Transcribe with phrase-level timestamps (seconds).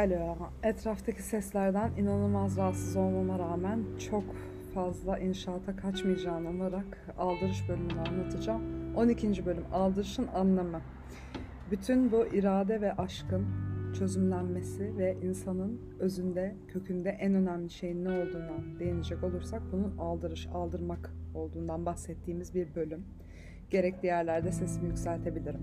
[0.00, 4.24] Alo, etraftaki seslerden inanılmaz rahatsız olmama rağmen çok
[4.74, 8.62] fazla inşaata kaçmayacağını umarak aldırış bölümünü anlatacağım.
[8.96, 9.46] 12.
[9.46, 10.80] bölüm aldırışın anlamı.
[11.70, 13.46] Bütün bu irade ve aşkın
[13.98, 21.14] çözümlenmesi ve insanın özünde, kökünde en önemli şeyin ne olduğuna değinecek olursak bunun aldırış, aldırmak
[21.34, 23.04] olduğundan bahsettiğimiz bir bölüm.
[23.70, 25.60] Gerekli yerlerde sesimi yükseltebilirim.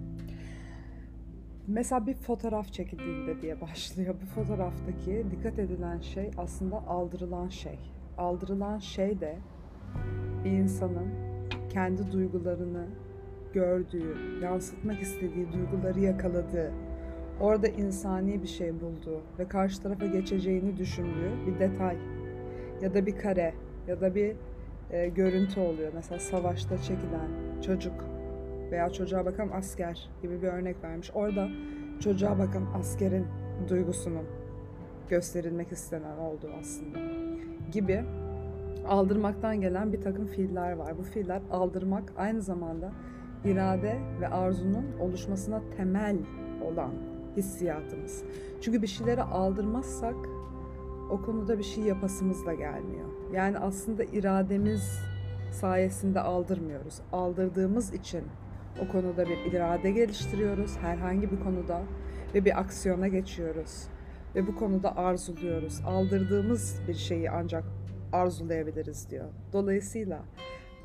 [1.67, 4.15] Mesela bir fotoğraf çekildiğinde diye başlıyor.
[4.21, 7.79] Bu fotoğraftaki dikkat edilen şey aslında aldırılan şey.
[8.17, 9.37] Aldırılan şey de
[10.45, 11.07] bir insanın
[11.69, 12.85] kendi duygularını
[13.53, 16.71] gördüğü, yansıtmak istediği duyguları yakaladığı,
[17.39, 21.97] orada insani bir şey bulduğu ve karşı tarafa geçeceğini düşündüğü bir detay
[22.81, 23.53] ya da bir kare
[23.87, 24.35] ya da bir
[24.91, 25.91] e, görüntü oluyor.
[25.95, 28.16] Mesela savaşta çekilen çocuk
[28.71, 31.11] veya çocuğa bakan asker gibi bir örnek vermiş.
[31.13, 31.47] Orada
[31.99, 33.27] çocuğa bakan askerin
[33.69, 34.25] duygusunun
[35.09, 36.99] gösterilmek istenen olduğu aslında
[37.71, 38.03] gibi
[38.87, 40.97] aldırmaktan gelen bir takım fiiller var.
[40.97, 42.91] Bu fiiller aldırmak aynı zamanda
[43.45, 46.17] irade ve arzunun oluşmasına temel
[46.65, 46.91] olan
[47.37, 48.23] hissiyatımız.
[48.61, 50.15] Çünkü bir şeyleri aldırmazsak
[51.09, 53.07] o konuda bir şey yapasımız da gelmiyor.
[53.33, 54.99] Yani aslında irademiz
[55.51, 57.01] sayesinde aldırmıyoruz.
[57.11, 58.23] Aldırdığımız için
[58.83, 61.81] o konuda bir irade geliştiriyoruz herhangi bir konuda
[62.35, 63.87] ve bir aksiyona geçiyoruz.
[64.35, 65.81] Ve bu konuda arzuluyoruz.
[65.85, 67.63] Aldırdığımız bir şeyi ancak
[68.13, 69.25] arzulayabiliriz diyor.
[69.53, 70.19] Dolayısıyla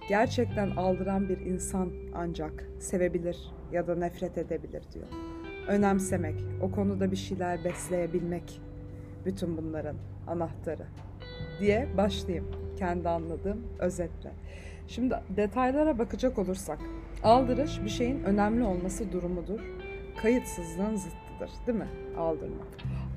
[0.08, 5.06] gerçekten aldıran bir insan ancak sevebilir ya da nefret edebilir diyor.
[5.68, 8.60] Önemsemek, o konuda bir şeyler besleyebilmek
[9.26, 10.86] bütün bunların anahtarı
[11.60, 12.46] diye başlayayım
[12.78, 14.30] kendi anladığım özetle.
[14.88, 16.78] Şimdi detaylara bakacak olursak
[17.22, 19.60] aldırış bir şeyin önemli olması durumudur.
[20.22, 21.88] Kayıtsızlığın zıttıdır değil mi?
[22.18, 22.66] Aldırmak.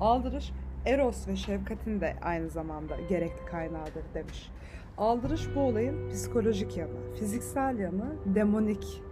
[0.00, 0.52] Aldırış
[0.86, 4.50] eros ve şefkatin de aynı zamanda gerekli kaynağıdır demiş.
[4.98, 9.02] Aldırış bu olayın psikolojik yanı, fiziksel yanı demonik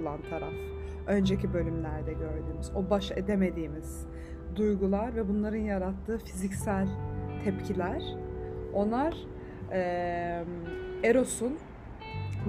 [0.00, 0.52] olan taraf.
[1.06, 4.06] Önceki bölümlerde gördüğümüz, o baş edemediğimiz
[4.56, 6.88] duygular ve bunların yarattığı fiziksel
[7.44, 8.02] tepkiler.
[8.74, 9.14] Onlar
[9.72, 10.44] e,
[11.04, 11.58] Eros'un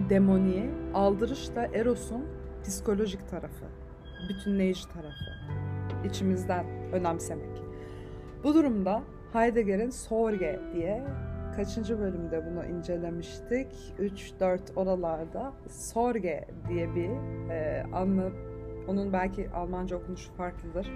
[0.09, 2.25] demoniği, aldırış da Eros'un
[2.63, 3.65] psikolojik tarafı,
[4.29, 5.37] bütünleyici tarafı.
[6.05, 7.63] içimizden önemsemek.
[8.43, 9.03] Bu durumda
[9.33, 11.03] Heidegger'in Sorge diye
[11.55, 13.67] kaçıncı bölümde bunu incelemiştik?
[13.99, 17.09] 3-4 oralarda Sorge diye bir
[17.49, 18.31] e, anlı,
[18.87, 20.91] onun belki Almanca okunuşu farklıdır.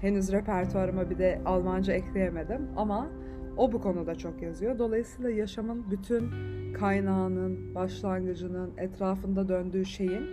[0.00, 3.08] Henüz repertuarıma bir de Almanca ekleyemedim ama
[3.56, 4.78] o bu konuda çok yazıyor.
[4.78, 6.30] Dolayısıyla yaşamın bütün
[6.72, 10.26] kaynağının, başlangıcının, etrafında döndüğü şeyin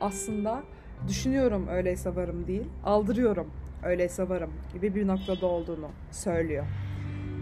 [0.00, 0.62] aslında
[1.08, 3.50] düşünüyorum öyleyse varım değil, aldırıyorum
[3.82, 6.64] öyleyse varım gibi bir noktada olduğunu söylüyor.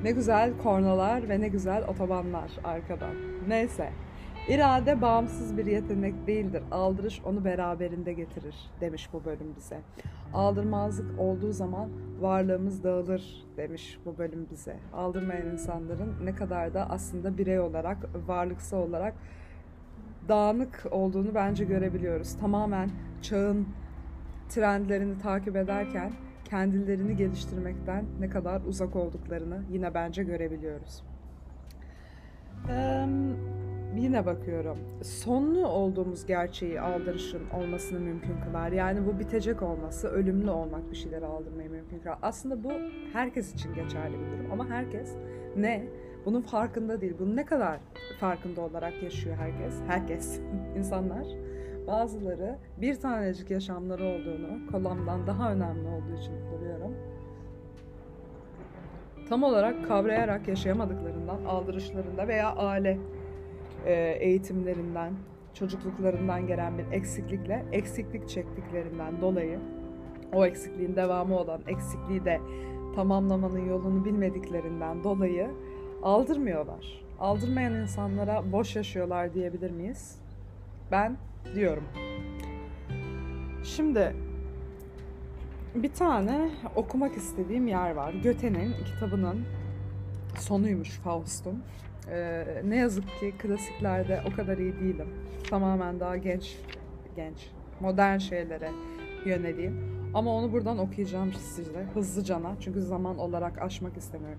[0.02, 3.14] Ne güzel kornalar ve ne güzel otobanlar arkadan.
[3.48, 3.92] Neyse.
[4.48, 6.62] İrade bağımsız bir yetenek değildir.
[6.70, 9.80] Aldırış onu beraberinde getirir demiş bu bölüm bize.
[10.34, 11.88] Aldırmazlık olduğu zaman
[12.20, 14.76] varlığımız dağılır demiş bu bölüm bize.
[14.92, 19.14] Aldırmayan insanların ne kadar da aslında birey olarak, varlıksal olarak
[20.28, 22.36] dağınık olduğunu bence görebiliyoruz.
[22.36, 22.90] Tamamen
[23.22, 23.66] çağın
[24.48, 26.12] trendlerini takip ederken
[26.44, 31.02] kendilerini geliştirmekten ne kadar uzak olduklarını yine bence görebiliyoruz.
[32.68, 33.06] Ee,
[33.96, 34.78] yine bakıyorum.
[35.02, 38.72] Sonlu olduğumuz gerçeği aldırışın olmasını mümkün kılar.
[38.72, 42.18] Yani bu bitecek olması, ölümlü olmak bir şeyleri aldırmayı mümkün kılar.
[42.22, 42.72] Aslında bu
[43.12, 44.52] herkes için geçerli bir durum.
[44.52, 45.14] Ama herkes
[45.56, 45.88] ne?
[46.24, 47.14] Bunun farkında değil.
[47.18, 47.80] Bunun ne kadar
[48.20, 49.74] farkında olarak yaşıyor herkes?
[49.86, 50.40] Herkes,
[50.76, 51.26] insanlar.
[51.86, 56.94] Bazıları bir tanecik yaşamları olduğunu, kolamdan daha önemli olduğu için buluyorum.
[59.28, 62.98] Tam olarak kavrayarak yaşayamadıklarından, aldırışlarında veya aile
[64.20, 65.12] eğitimlerinden,
[65.54, 69.58] çocukluklarından gelen bir eksiklikle eksiklik çektiklerinden dolayı
[70.32, 72.40] o eksikliğin devamı olan eksikliği de
[72.94, 75.50] tamamlamanın yolunu bilmediklerinden dolayı
[76.02, 77.06] aldırmıyorlar.
[77.20, 80.18] Aldırmayan insanlara boş yaşıyorlar diyebilir miyiz?
[80.90, 81.16] Ben
[81.54, 81.84] diyorum.
[83.64, 84.16] Şimdi
[85.74, 88.14] bir tane okumak istediğim yer var.
[88.14, 89.44] Göte'nin kitabının
[90.38, 91.62] sonuymuş Faust'un.
[92.10, 95.08] Ee, ne yazık ki klasiklerde o kadar iyi değilim.
[95.50, 96.56] Tamamen daha genç,
[97.16, 97.50] genç,
[97.80, 98.70] modern şeylere
[99.26, 99.96] yöneleyim.
[100.14, 104.38] Ama onu buradan okuyacağım size hızlıcana çünkü zaman olarak aşmak istemiyorum.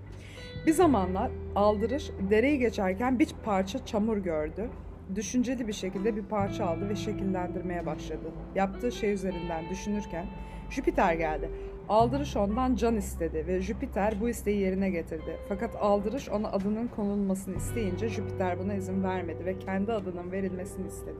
[0.66, 4.70] Bir zamanlar aldırış dereyi geçerken bir parça çamur gördü
[5.16, 8.32] düşünceli bir şekilde bir parça aldı ve şekillendirmeye başladı.
[8.56, 10.26] Yaptığı şey üzerinden düşünürken
[10.70, 11.50] Jüpiter geldi.
[11.90, 15.38] Aldırış ondan can istedi ve Jüpiter bu isteği yerine getirdi.
[15.50, 21.20] Fakat Aldırış ona adının konulmasını isteyince Jüpiter buna izin vermedi ve kendi adının verilmesini istedi.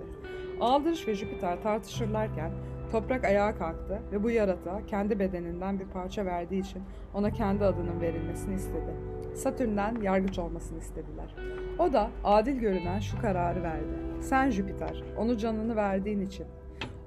[0.62, 2.52] Aldırış ve Jüpiter tartışırlarken
[2.92, 6.82] Toprak ayağa kalktı ve bu yaratığa kendi bedeninden bir parça verdiği için
[7.14, 8.94] ona kendi adının verilmesini istedi.
[9.36, 11.36] Satürn'den yargıç olmasını istediler.
[11.80, 13.94] O da adil görünen şu kararı verdi.
[14.22, 16.46] Sen Jüpiter, onu canını verdiğin için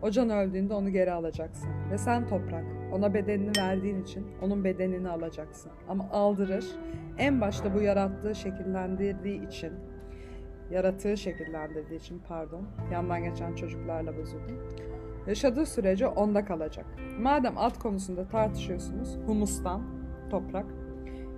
[0.02, 1.68] o can öldüğünde onu geri alacaksın.
[1.90, 5.72] Ve sen toprak, ona bedenini verdiğin için onun bedenini alacaksın.
[5.88, 6.66] Ama aldırır,
[7.18, 9.72] en başta bu yarattığı şekillendirdiği için,
[10.70, 14.56] yaratığı şekillendirdiği için pardon, yandan geçen çocuklarla bozuldum.
[15.26, 16.86] Yaşadığı sürece onda kalacak.
[17.18, 19.82] Madem ad konusunda tartışıyorsunuz, humustan,
[20.30, 20.66] toprak,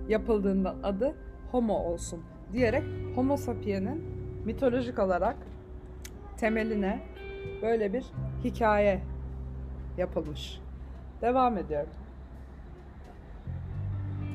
[0.07, 1.15] yapıldığında adı
[1.51, 2.23] homo olsun
[2.53, 2.83] diyerek
[3.15, 4.03] homo sapiens'in
[4.45, 5.35] mitolojik olarak
[6.37, 6.99] temeline
[7.61, 8.05] böyle bir
[8.43, 9.01] hikaye
[9.97, 10.62] yapılmış.
[11.23, 11.89] Devam ediyorum.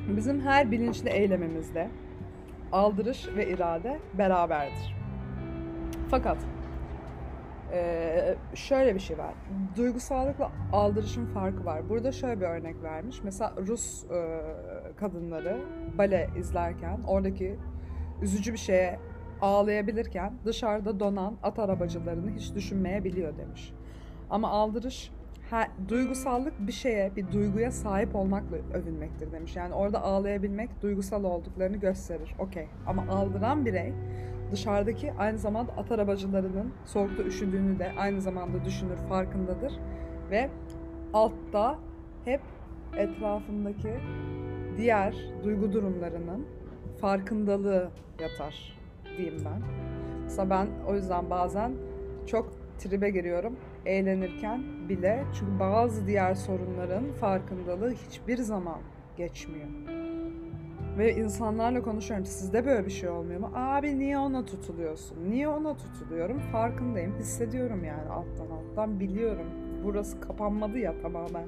[0.07, 1.89] Bizim her bilinçli eylemimizde
[2.71, 4.95] aldırış ve irade beraberdir.
[6.09, 6.37] Fakat
[7.73, 9.33] ee, şöyle bir şey var.
[9.77, 11.89] Duygusallıkla aldırışın farkı var.
[11.89, 13.23] Burada şöyle bir örnek vermiş.
[13.23, 14.41] Mesela Rus e,
[14.97, 15.57] kadınları
[15.97, 17.59] bale izlerken oradaki
[18.21, 18.99] üzücü bir şeye
[19.41, 23.73] ağlayabilirken dışarıda donan at arabacılarını hiç düşünmeyebiliyor demiş.
[24.29, 25.11] Ama aldırış
[25.49, 29.55] her, duygusallık bir şeye, bir duyguya sahip olmakla övünmektir demiş.
[29.55, 32.35] Yani orada ağlayabilmek duygusal olduklarını gösterir.
[32.39, 32.67] Okey.
[32.87, 33.93] Ama aldıran birey
[34.51, 39.73] dışarıdaki aynı zamanda at arabacılarının soğukta üşüdüğünü de aynı zamanda düşünür, farkındadır.
[40.31, 40.49] Ve
[41.13, 41.79] altta
[42.25, 42.41] hep
[42.97, 43.93] etrafındaki
[44.77, 46.45] diğer duygu durumlarının
[47.01, 48.79] farkındalığı yatar
[49.17, 49.61] diyeyim ben.
[50.23, 51.71] Mesela ben o yüzden bazen
[52.27, 53.55] çok tribe giriyorum
[53.85, 55.23] eğlenirken bile.
[55.33, 58.77] Çünkü bazı diğer sorunların farkındalığı hiçbir zaman
[59.17, 59.67] geçmiyor.
[60.97, 62.25] Ve insanlarla konuşuyorum.
[62.25, 63.51] Sizde böyle bir şey olmuyor mu?
[63.55, 65.17] Abi niye ona tutuluyorsun?
[65.29, 66.39] Niye ona tutuluyorum?
[66.39, 67.19] Farkındayım.
[67.19, 68.99] Hissediyorum yani alttan alttan.
[68.99, 69.45] Biliyorum.
[69.83, 71.47] Burası kapanmadı ya tamamen.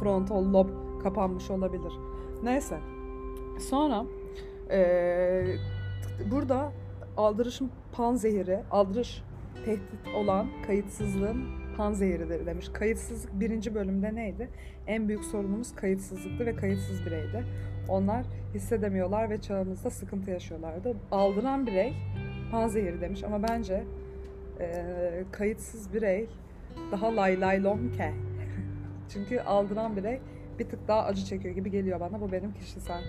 [0.00, 0.68] Frontal lob
[1.02, 1.92] kapanmış olabilir.
[2.42, 2.78] Neyse.
[3.58, 4.04] Sonra
[4.70, 5.44] ee,
[6.30, 6.72] burada
[7.16, 9.22] aldırışın panzehiri, aldırış
[9.66, 11.44] tehdit olan kayıtsızlığın
[11.76, 12.68] panzehiridir demiş.
[12.72, 14.48] Kayıtsızlık birinci bölümde neydi?
[14.86, 17.44] En büyük sorunumuz kayıtsızlıktı ve kayıtsız bireydi.
[17.88, 20.96] Onlar hissedemiyorlar ve çağımızda sıkıntı yaşıyorlardı.
[21.10, 21.94] Aldıran birey
[22.50, 23.84] panzehiri demiş ama bence
[24.60, 26.28] e, kayıtsız birey
[26.92, 28.12] daha lay lay lomke.
[29.08, 30.20] Çünkü aldıran birey
[30.58, 32.20] bir tık daha acı çekiyor gibi geliyor bana.
[32.20, 33.02] Bu benim kişisel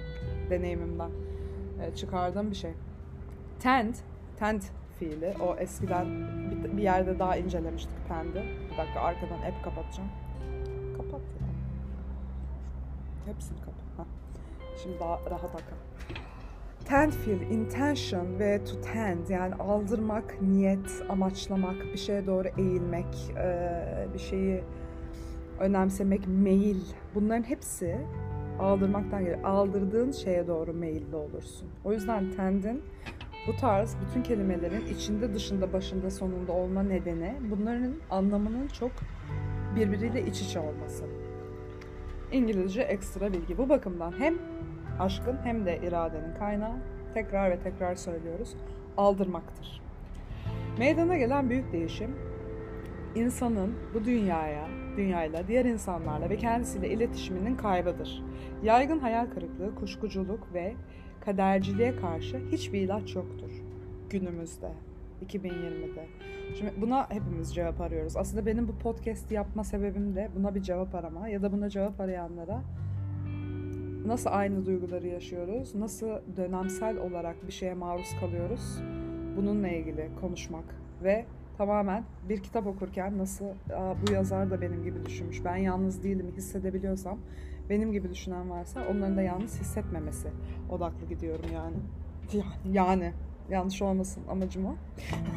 [0.50, 1.12] deneyimimden
[1.82, 2.72] e, çıkardığım bir şey.
[3.60, 3.96] Tend,
[4.40, 4.62] tend
[5.00, 5.34] fiili.
[5.42, 6.06] O eskiden
[6.52, 8.44] bir, bir yerde daha incelemiştik pendi.
[8.72, 10.10] Bir dakika arkadan hep kapatacağım.
[10.98, 11.48] Kapat ya.
[13.34, 14.08] Hepsini kapat.
[14.84, 15.78] Şimdi daha rahat akın.
[16.86, 23.34] Tend fiil, intention ve to tend yani aldırmak, niyet, amaçlamak, bir şeye doğru eğilmek,
[24.14, 24.64] bir şeyi
[25.60, 26.82] önemsemek, meyil.
[27.16, 27.98] Bunların hepsi
[28.60, 29.44] aldırmaktan geliyor.
[29.44, 31.70] Aldırdığın şeye doğru meyilli olursun.
[31.86, 32.84] O yüzden tendin
[33.48, 38.92] bu tarz bütün kelimelerin içinde, dışında, başında, sonunda olma nedeni bunların anlamının çok
[39.76, 41.06] birbiriyle iç içe olması.
[42.32, 43.58] İngilizce ekstra bilgi.
[43.58, 44.34] Bu bakımdan hem
[45.00, 46.76] aşkın hem de iradenin kaynağı
[47.14, 48.56] tekrar ve tekrar söylüyoruz
[48.98, 49.82] aldırmaktır.
[50.78, 52.16] Meydana gelen büyük değişim
[53.16, 54.68] insanın bu dünyaya,
[54.98, 58.24] dünyayla, diğer insanlarla ve kendisiyle iletişiminin kaybıdır.
[58.64, 60.76] Yaygın hayal kırıklığı, kuşkuculuk ve
[61.28, 63.52] kaderciliğe karşı hiçbir ilaç yoktur
[64.10, 64.72] günümüzde,
[65.26, 66.06] 2020'de.
[66.58, 68.18] Şimdi buna hepimiz cevap arıyoruz.
[68.18, 72.02] Aslında benim bu podcast yapma sebebim de buna bir cevap arama ya da buna cevap
[72.02, 72.62] arayanlara
[74.06, 78.80] nasıl aynı duyguları yaşıyoruz, nasıl dönemsel olarak bir şeye maruz kalıyoruz
[79.38, 80.66] bununla ilgili konuşmak
[81.04, 81.26] ve
[81.58, 83.46] tamamen bir kitap okurken nasıl
[84.08, 87.20] bu yazar da benim gibi düşünmüş, ben yalnız değilim hissedebiliyorsam
[87.70, 90.28] benim gibi düşünen varsa onların da yalnız hissetmemesi
[90.70, 91.76] odaklı gidiyorum yani.
[92.72, 93.14] Yani
[93.50, 94.76] yanlış olmasın amacım o.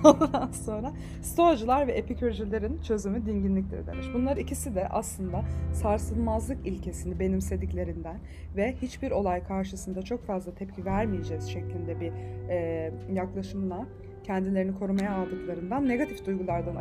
[0.09, 4.07] Ondan sonra stoacılar ve epikürcülerin çözümü dinginliktir demiş.
[4.15, 8.19] Bunlar ikisi de aslında sarsılmazlık ilkesini benimsediklerinden
[8.57, 12.13] ve hiçbir olay karşısında çok fazla tepki vermeyeceğiz şeklinde bir
[12.49, 13.87] e, yaklaşımla
[14.25, 16.77] kendilerini korumaya aldıklarından negatif duygulardan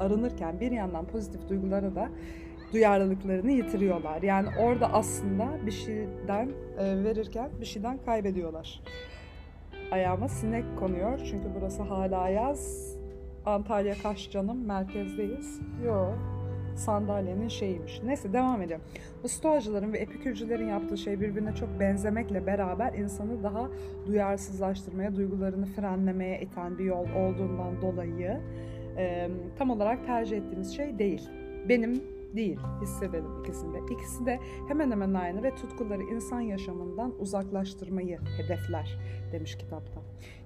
[0.00, 2.08] arınırken bir yandan pozitif duygulara da
[2.72, 4.22] duyarlılıklarını yitiriyorlar.
[4.22, 8.82] Yani orada aslında bir şeyden e, verirken bir şeyden kaybediyorlar.
[9.90, 12.92] Ayağıma sinek konuyor çünkü burası hala yaz.
[13.46, 15.60] Antalya Kaş canım merkezdeyiz.
[15.84, 16.08] Yo
[16.78, 18.02] sandalyenin şeyiymiş.
[18.04, 18.80] Neyse devam edelim.
[19.22, 23.68] Bu stoacıların ve epikürcülerin yaptığı şey birbirine çok benzemekle beraber insanı daha
[24.06, 28.40] duyarsızlaştırmaya, duygularını frenlemeye iten bir yol olduğundan dolayı
[28.98, 29.28] e,
[29.58, 31.28] tam olarak tercih ettiğimiz şey değil.
[31.68, 33.78] Benim değil, hissedelim ikisinde.
[33.90, 38.98] İkisi de hemen hemen aynı ve tutkuları insan yaşamından uzaklaştırmayı hedefler
[39.32, 40.00] demiş kitapta.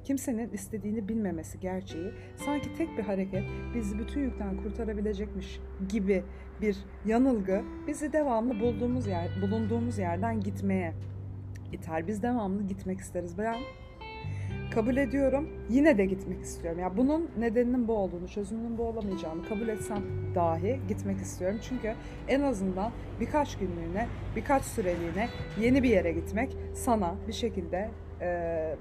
[0.04, 3.44] Kimsenin istediğini bilmemesi gerçeği sanki tek bir hareket
[3.75, 6.25] bizi bütün yükten kurtarabilecekmiş gibi
[6.61, 10.94] bir yanılgı bizi devamlı bulduğumuz yer, bulunduğumuz yerden gitmeye
[11.73, 12.06] iter.
[12.06, 13.38] Biz devamlı gitmek isteriz.
[13.38, 13.56] Ben
[14.71, 15.49] kabul ediyorum.
[15.69, 16.80] Yine de gitmek istiyorum.
[16.80, 20.02] Ya yani bunun nedeninin bu olduğunu, çözümünün bu olamayacağını kabul etsem
[20.35, 21.59] dahi gitmek istiyorum.
[21.62, 21.95] Çünkü
[22.28, 25.28] en azından birkaç günlüğüne, birkaç süreliğine
[25.61, 27.90] yeni bir yere gitmek sana bir şekilde
[28.21, 28.76] e,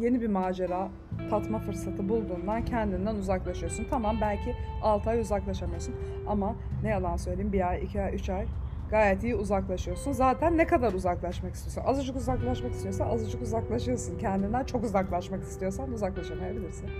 [0.00, 0.88] yeni bir macera
[1.30, 3.86] tatma fırsatı bulduğundan kendinden uzaklaşıyorsun.
[3.90, 5.94] Tamam belki 6 ay uzaklaşamıyorsun
[6.26, 8.46] ama ne yalan söyleyeyim bir ay, iki ay, üç ay
[8.90, 10.12] gayet iyi uzaklaşıyorsun.
[10.12, 14.18] Zaten ne kadar uzaklaşmak istiyorsan, azıcık uzaklaşmak istiyorsan azıcık uzaklaşıyorsun.
[14.18, 16.90] Kendinden çok uzaklaşmak istiyorsan uzaklaşamayabilirsin.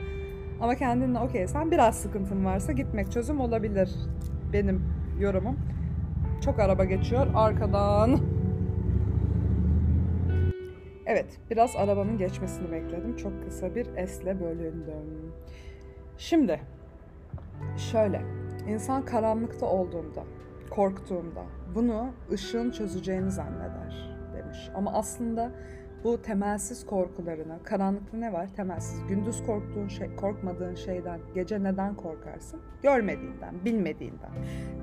[0.61, 3.91] Ama kendinle okey sen biraz sıkıntın varsa gitmek çözüm olabilir
[4.53, 4.85] benim
[5.21, 5.57] yorumum.
[6.45, 8.21] Çok araba geçiyor arkadan.
[11.07, 13.17] Evet, biraz arabanın geçmesini bekledim.
[13.17, 15.33] Çok kısa bir esle bölündüm.
[16.19, 16.61] Şimdi,
[17.77, 18.23] şöyle,
[18.69, 20.25] insan karanlıkta olduğunda,
[20.79, 21.45] korktuğunda
[21.75, 24.71] bunu ışığın çözeceğini zanneder demiş.
[24.75, 25.51] Ama aslında
[26.05, 28.49] bu temelsiz korkularını, karanlıkta ne var?
[28.57, 29.07] Temelsiz.
[29.09, 32.61] Gündüz korktuğun şey, korkmadığın şeyden gece neden korkarsın?
[32.83, 34.31] Görmediğinden, bilmediğinden.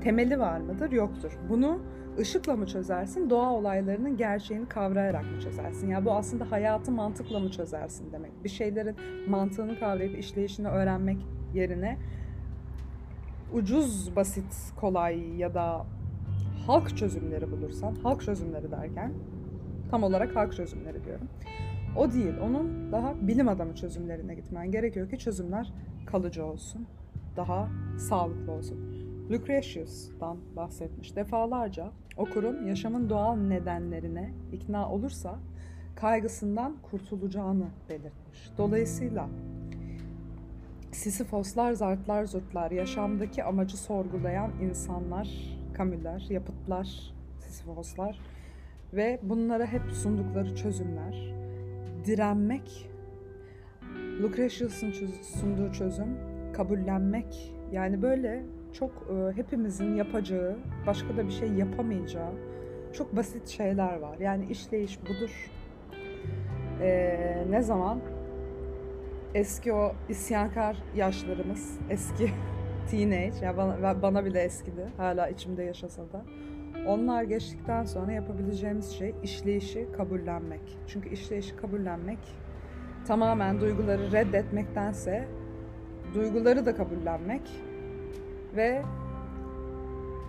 [0.01, 0.91] Temeli var mıdır?
[0.91, 1.39] Yoktur.
[1.49, 1.79] Bunu
[2.19, 3.29] ışıkla mı çözersin?
[3.29, 5.87] Doğa olaylarının gerçeğini kavrayarak mı çözersin?
[5.87, 8.43] Ya yani bu aslında hayatı mantıkla mı çözersin demek.
[8.43, 8.95] Bir şeylerin
[9.27, 11.17] mantığını kavrayıp işleyişini öğrenmek
[11.53, 11.97] yerine
[13.55, 15.85] ucuz, basit, kolay ya da
[16.67, 19.13] halk çözümleri bulursan, halk çözümleri derken
[19.91, 21.29] tam olarak halk çözümleri diyorum.
[21.97, 25.73] O değil, onun daha bilim adamı çözümlerine gitmen gerekiyor ki çözümler
[26.05, 26.85] kalıcı olsun,
[27.37, 28.77] daha sağlıklı olsun.
[29.31, 31.15] Lucretius'tan bahsetmiş.
[31.15, 35.39] Defalarca okurun yaşamın doğal nedenlerine ikna olursa
[35.95, 38.51] kaygısından kurtulacağını belirtmiş.
[38.57, 39.29] Dolayısıyla
[40.95, 45.29] Sisyphoslar, zartlar, zurtlar, yaşamdaki amacı sorgulayan insanlar,
[45.73, 48.19] kamüller, yapıtlar, Sisyphoslar
[48.93, 51.33] ve bunlara hep sundukları çözümler,
[52.05, 52.89] direnmek,
[54.21, 56.17] Lucretius'un sunduğu çözüm,
[56.53, 62.31] kabullenmek, yani böyle çok e, hepimizin yapacağı, başka da bir şey yapamayacağı
[62.93, 64.17] çok basit şeyler var.
[64.19, 65.51] Yani işleyiş budur.
[66.81, 67.99] E, ne zaman
[69.35, 72.31] eski o isyankar yaşlarımız, eski
[72.91, 76.25] teenage, yani bana, bana bile eskidi, hala içimde yaşasa da.
[76.87, 80.77] Onlar geçtikten sonra yapabileceğimiz şey işleyişi kabullenmek.
[80.87, 82.19] Çünkü işleyişi kabullenmek
[83.07, 85.27] tamamen duyguları reddetmektense
[86.13, 87.41] duyguları da kabullenmek
[88.55, 88.81] ve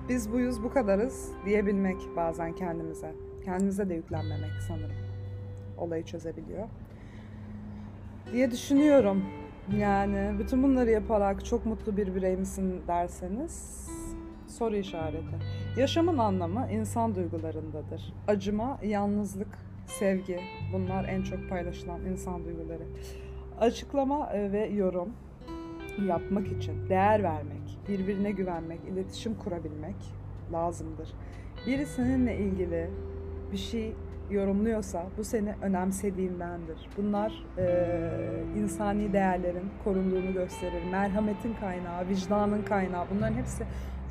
[0.09, 3.13] biz buyuz bu kadarız diyebilmek bazen kendimize.
[3.45, 4.97] Kendimize de yüklenmemek sanırım.
[5.79, 6.69] Olayı çözebiliyor.
[8.33, 9.25] Diye düşünüyorum.
[9.79, 13.87] Yani bütün bunları yaparak çok mutlu bir birey misin derseniz
[14.49, 15.37] soru işareti.
[15.79, 18.13] Yaşamın anlamı insan duygularındadır.
[18.29, 20.41] Acıma, yalnızlık, sevgi
[20.73, 22.83] bunlar en çok paylaşılan insan duyguları.
[23.61, 25.13] Açıklama e, ve yorum
[26.07, 29.97] yapmak için değer vermek, birbirine güvenmek, iletişim kurabilmek
[30.53, 31.13] lazımdır.
[31.67, 32.91] Biri seninle ilgili
[33.53, 33.95] bir şey
[34.31, 36.89] yorumluyorsa bu seni önemsediğindendir.
[36.97, 37.67] Bunlar e,
[38.57, 40.83] insani değerlerin korunduğunu gösterir.
[40.91, 43.65] Merhametin kaynağı, vicdanın kaynağı bunların hepsi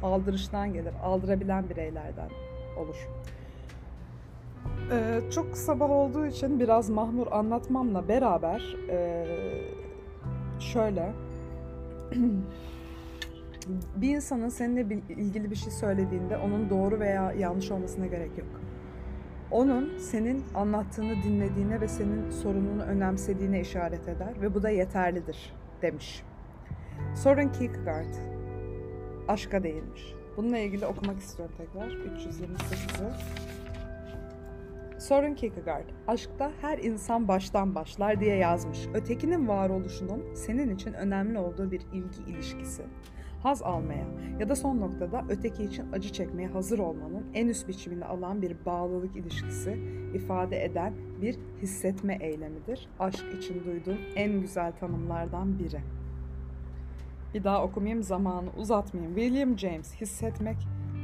[0.04, 0.94] aldırıştan gelir.
[1.04, 2.30] Aldırabilen bireylerden
[2.78, 3.08] olur.
[4.92, 9.26] Ee, çok sabah olduğu için biraz mahmur anlatmamla beraber e,
[10.60, 11.14] şöyle
[13.96, 18.65] bir insanın seninle ilgili bir şey söylediğinde onun doğru veya yanlış olmasına gerek yok.
[19.52, 26.24] Onun senin anlattığını dinlediğine ve senin sorununu önemsediğine işaret eder ve bu da yeterlidir demiş.
[27.16, 28.14] Soren Kierkegaard
[29.28, 30.14] aşka değinmiş.
[30.38, 33.46] Bununla ilgili okumak istiyorum tekrar 328'i.
[35.00, 38.80] Soren Kierkegaard, aşkta her insan baştan başlar diye yazmış.
[38.94, 42.84] Ötekinin varoluşunun senin için önemli olduğu bir ilgi ilişkisi.
[43.46, 44.06] Haz almaya
[44.40, 48.56] ya da son noktada öteki için acı çekmeye hazır olmanın en üst biçimini alan bir
[48.66, 49.80] bağlılık ilişkisi
[50.14, 52.88] ifade eden bir hissetme eylemidir.
[53.00, 55.82] Aşk için duyduğum en güzel tanımlardan biri.
[57.34, 59.16] Bir daha okumayayım zamanı uzatmayayım.
[59.16, 60.58] William James hissetmek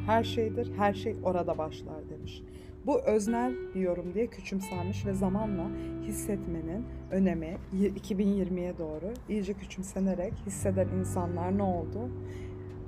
[0.05, 2.43] her şeydir, her şey orada başlar demiş.
[2.85, 5.67] Bu öznel bir yorum diye küçümsenmiş ve zamanla
[6.01, 12.09] hissetmenin önemi 2020'ye doğru iyice küçümsenerek hisseden insanlar ne oldu?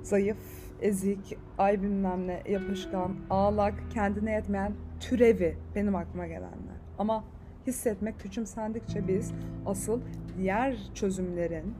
[0.02, 0.36] Zayıf,
[0.80, 6.76] ezik, ay bilmem ne, yapışkan, ağlak, kendine yetmeyen türevi benim aklıma gelenler.
[6.98, 7.24] Ama
[7.66, 9.32] hissetmek küçümsendikçe biz
[9.66, 10.00] asıl
[10.38, 11.74] diğer çözümlerin,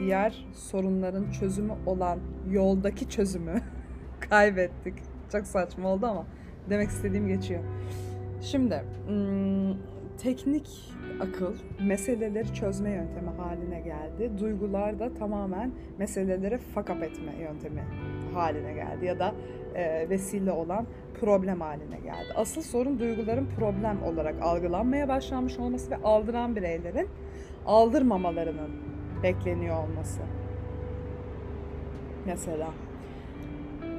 [0.00, 2.18] diğer sorunların çözümü olan
[2.50, 3.62] yoldaki çözümü
[4.30, 4.94] kaybettik.
[5.32, 6.26] Çok saçma oldu ama
[6.70, 7.60] demek istediğim geçiyor.
[8.40, 9.74] Şimdi hmm,
[10.18, 14.30] teknik akıl meseleleri çözme yöntemi haline geldi.
[14.40, 17.84] Duygular da tamamen meseleleri fakap etme yöntemi
[18.34, 19.34] haline geldi ya da
[19.74, 20.86] e, vesile olan
[21.20, 22.32] problem haline geldi.
[22.36, 27.08] Asıl sorun duyguların problem olarak algılanmaya başlanmış olması ve aldıran bireylerin
[27.66, 28.70] aldırmamalarının
[29.22, 30.20] bekleniyor olması.
[32.26, 32.70] Mesela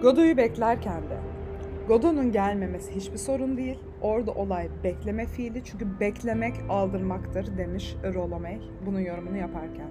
[0.01, 1.32] Godot'u beklerken de
[1.87, 3.79] Godot'un gelmemesi hiçbir sorun değil.
[4.01, 9.87] Orada olay bekleme fiili çünkü beklemek aldırmaktır demiş Rolomey bunun yorumunu yaparken.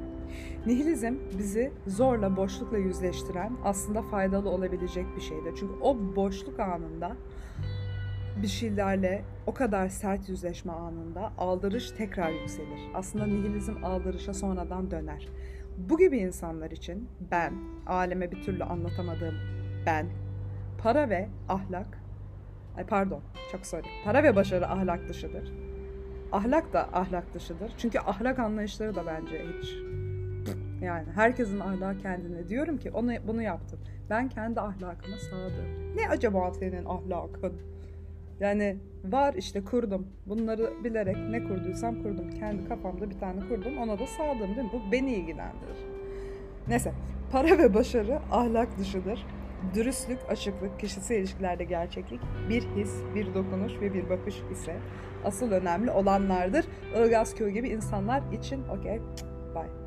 [0.67, 5.55] Nihilizm bizi zorla boşlukla yüzleştiren aslında faydalı olabilecek bir şeydir.
[5.61, 7.17] Çünkü o boşluk anında
[8.43, 12.81] bir şeylerle o kadar sert yüzleşme anında aldırış tekrar yükselir.
[12.95, 15.29] Aslında nihilizm aldırışa sonradan döner.
[15.79, 17.55] Bu gibi insanlar için ben,
[17.87, 19.35] aleme bir türlü anlatamadığım
[19.87, 20.07] ben,
[20.83, 21.99] para ve ahlak,
[22.77, 23.21] ay pardon
[23.53, 25.53] çok sorry, para ve başarı ahlak dışıdır.
[26.33, 27.73] Ahlak da ahlak dışıdır.
[27.79, 29.75] Çünkü ahlak anlayışları da bence hiç
[30.83, 32.49] yani herkesin ahlakı kendine.
[32.49, 33.81] Diyorum ki onu bunu yaptım.
[34.11, 35.97] Ben kendi ahlakıma sadığım.
[35.97, 37.53] Ne acaba senin ahlakın?
[38.41, 40.07] Yani var işte kurdum.
[40.27, 42.31] Bunları bilerek ne kurduysam kurdum.
[42.31, 43.79] Kendi kafamda bir tane kurdum.
[43.79, 44.71] Ona da sağdım değil mi?
[44.73, 45.77] Bu beni ilgilendirir.
[46.69, 46.93] Neyse.
[47.33, 49.27] Para ve başarı ahlak dışıdır.
[49.75, 54.77] Dürüstlük, açıklık, kişisel ilişkilerde gerçeklik, bir his, bir dokunuş ve bir bakış ise
[55.25, 56.65] asıl önemli olanlardır.
[56.97, 59.01] Ilgaz Köy gibi insanlar için okey,
[59.55, 59.82] bye.